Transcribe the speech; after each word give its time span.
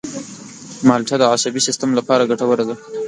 مالټه 0.87 1.15
د 1.19 1.23
عصبي 1.33 1.61
سیستم 1.67 1.89
لپاره 1.99 2.27
ګټوره 2.31 2.63
ده. 2.69 2.75